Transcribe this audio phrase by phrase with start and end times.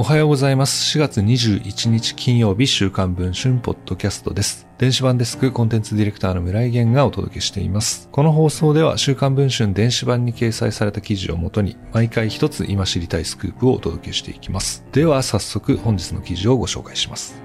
[0.00, 0.96] おはようございます。
[0.96, 4.68] 4月21日金曜日週刊文春ポッドキャストです。
[4.78, 8.08] 電子版デスクコンテンツディレクターの村井源がお届けしています。
[8.12, 14.84] この放送では週刊文春電子版に掲載された記事をもとに毎回一つ今知りたいスクープをお届けしていきます。
[14.92, 17.42] では早速本日の記事をご紹介します。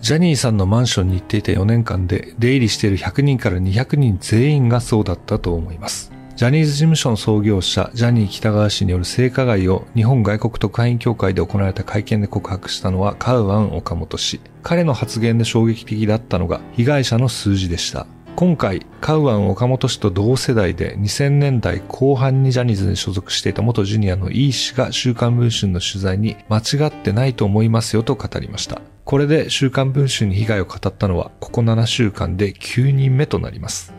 [0.00, 6.13] ジャニーさんのマンションに行っていた4年間で出入りしている100人から200人全員がそうだったと思います。
[6.36, 14.40] ジャニーズ事務所の創業者、ジャニー北川氏による性加害を日本外国特派員協会で行われた会見で告白したのはカウアン岡本氏。
[14.64, 18.08] 彼の発言で衝撃的だったのが被害者の数字でした。
[18.34, 28.82] 今回、カウアン岡本氏と同世代で2000年代後半にジャニーズに所属していた元ジュニアのイー氏が週刊文春の取材に間違ってないと思いますよと語りました。
[29.04, 33.93] これで週刊文春に被害を語ったのはここ7週間で9人目となります。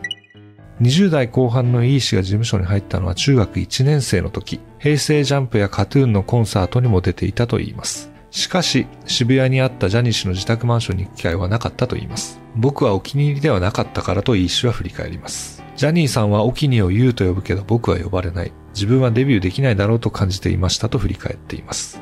[0.80, 8.10] 20代後半の E 氏が事務所に入ったのは中学1年生の時、平成ジャンプやカトゥーンのコンサートにも出ていたといいます。
[8.30, 12.38] しかし、渋谷にあったジャニー氏の自宅マンションに行く機会はなかったといいます。
[12.54, 15.62] 僕はお気に入りではなかったからと E 氏は振り返ります。
[15.76, 18.52] ジャニーさんはお気にを言うと呼ぶけど僕は呼ばれない。
[18.74, 21.98] 自分はデビューできないだろうと感じていましたと振り返っています。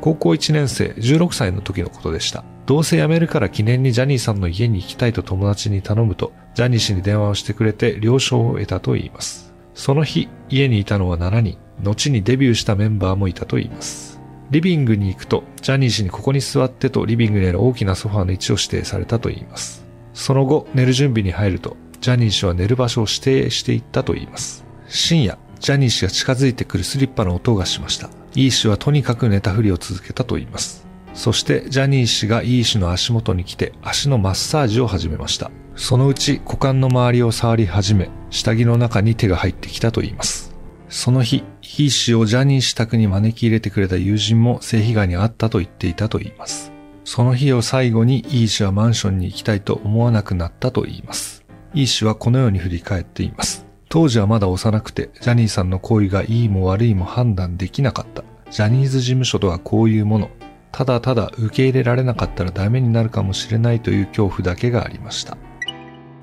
[0.00, 2.44] 高校1年生、16歳の時のことでした。
[2.66, 9.54] どうせ辞めるから記念にジャニーさんの家に行きたいと友達に頼むと、ジャニー氏に電話をしてくれて了承を得たと言います。
[9.74, 14.20] その日、家にいたのは7人、後にデビューしたメンバーもいたと言います。
[14.50, 19.84] リビングに行くと、ジャニー氏にここに座ってとリビングにある大きなソファーの位置を指定されたと言います。
[20.14, 24.64] その後、寝る準備に入ると、ジャニー氏は寝る場所を指定していったと言います。
[24.88, 28.10] 深夜、ジャニー氏が近づいてくるスリッパの音がしました。
[28.38, 30.86] イー氏はとにかく寝たふりを続けたと言います。
[31.12, 35.50] そしてジャニー氏がイー氏の足元に来て足のマッサージを始めました。
[35.74, 40.54] そのうち股間の周りを触り始め、下着の中に手が入ってきたと言います。
[40.88, 46.70] その日、イー氏をジャニー氏宅に招き入れてくれた友人も性被害に遭ったと言っていたと言います。
[47.04, 51.44] その日を最後にイー氏はマンションに行きたいと思わなくなったと言います。
[51.74, 53.67] イー氏はこのように振り返っています。
[53.88, 58.22] 当時はまだ幼くて、ジャニーさんの行為がいいも悪いも判断できなかった。
[58.50, 60.30] ジャニーズ事務所とはこういうもの。
[60.72, 65.38] ただただ受け入れられなかったらダメになるかもしれないという恐怖だけがありました。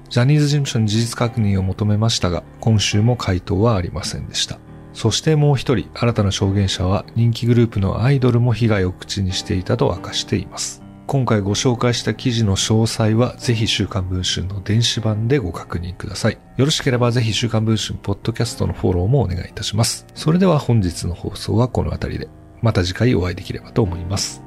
[0.09, 4.59] ジャニーズ事務所に事実確認を求めましたが、今週も回答はありませんでした。
[4.93, 10.84] そしてもう一人、新たな証言者は人気グループのアイドルも被害を口にしていたと明かしています。
[11.07, 16.37] 今回ご紹介した記事の詳細はぜひ週刊文春の電子版でご確認ください。
[16.57, 20.07] よろしければぜひ週刊文春ポッドキャストのフォローもお願いいたします。
[20.15, 22.27] それでは本日の放送はこの辺りで。
[22.61, 24.44] また次回お会いできればと思います。